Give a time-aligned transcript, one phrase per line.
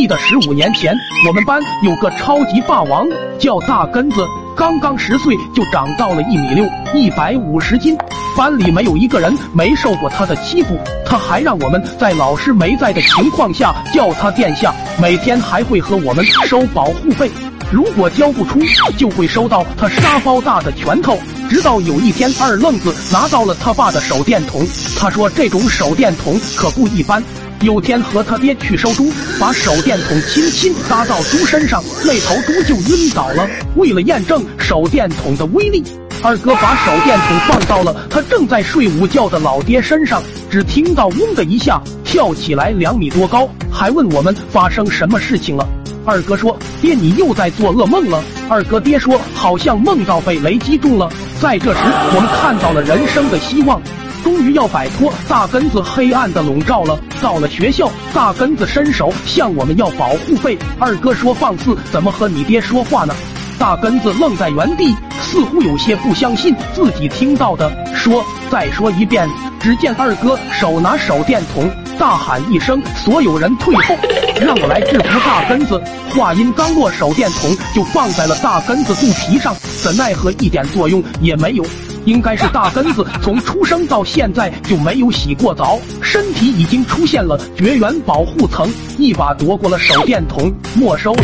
[0.00, 0.96] 记得十五年前，
[1.28, 3.06] 我们班有个超级霸王，
[3.38, 4.26] 叫大根子，
[4.56, 7.94] 刚刚十岁就长到了一米六，一百五十斤。
[8.34, 17.30] 班里没有一个人没受过他的欺负，他还让我们在老师没在的情况下叫他殿下，每天还会和我们收保护费，
[17.70, 18.58] 如果交不出，
[18.96, 21.18] 就会收到他沙包大的拳头。
[21.50, 24.66] 直到有一天，二愣子拿到了他爸的手电筒，
[24.98, 27.22] 他说这种手电筒可不一般。
[27.62, 33.46] 有天和他爹去收猪，把手电筒轻轻搭到猪身上，那头猪就晕倒了。
[33.76, 35.84] 为了验证手电筒的威力，
[36.22, 45.68] 二哥把手电筒放到了他正在睡午觉的老爹身上，只听到嗡的一下，跳起来两米多高，还问我们发生什么事情了。
[46.06, 53.80] 二哥说：“爹，你又在做噩梦了。”二哥爹说：“好像梦到被雷击中了。”在这时，我们看到了人生的希望。
[54.22, 56.98] 终于要摆脱大根子黑暗的笼罩了。
[57.20, 60.58] 到了学校，大根子伸手向我们要保护费。
[60.78, 63.14] 二哥说放肆，怎么和你爹说话呢？
[63.58, 69.28] 大根子愣在原地，似乎有些不相信自己听到的，说：“再说一遍。”
[69.60, 73.94] 只见二哥手拿手电筒，大喊一声：“所有人退后，
[74.40, 75.78] 让我来制服大根子！”
[76.16, 81.64] 话音刚落，手电筒就放在了大根子肚皮上，怎奈何一点作用也没有。
[82.04, 91.22] 应该是大根子从出生到现在就没有洗过澡，身体已经出现了绝缘保护层，一把夺过了手电筒，没收了。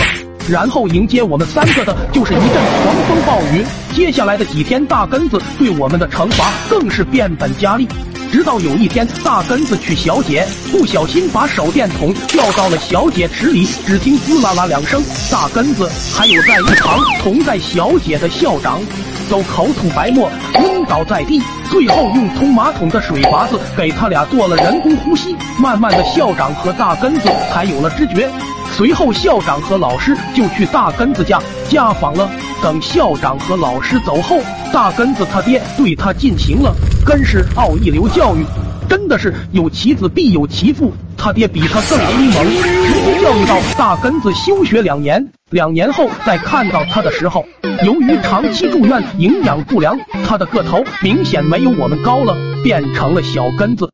[0.49, 3.65] 然后迎接我们三个的就是一阵狂风暴雨。
[3.93, 7.89] 接下来的几天，大根子对我们的惩罚更是变本加厉。
[8.31, 18.81] 直到有一天，大根子娶小姐，不小心把手电筒掉到了小姐池里，只听滋啦啦两声，大根子还有在一旁同在小姐的校长。
[19.29, 21.43] 都口吐白沫，晕倒在地。
[21.69, 25.35] 最后用通马桶的水阀子给他俩做了人工呼吸。
[25.59, 28.31] 慢慢的，校长和大根子才有了知觉。
[28.77, 32.31] 随后，校长和老师就去大根子家家访了。
[32.63, 34.39] 等校长和老师走后，
[34.73, 36.75] 大根子他爹对他进行了
[37.05, 38.45] 根式奥义流教育，
[38.89, 40.93] 真的是有其子必有其父。
[41.17, 42.45] 他爹比他更威猛，
[42.87, 45.27] 直接教育到大根子休学两年。
[45.51, 47.45] 两年后再看到他的时候，
[47.85, 53.91] 由于长期住院，营养不良，他的个头明显没有我们高了，变成了小根子。